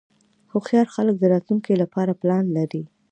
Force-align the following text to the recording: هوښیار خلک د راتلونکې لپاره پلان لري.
هوښیار 0.51 0.87
خلک 0.95 1.15
د 1.19 1.23
راتلونکې 1.33 1.73
لپاره 1.81 2.17
پلان 2.21 2.45
لري. 2.57 2.83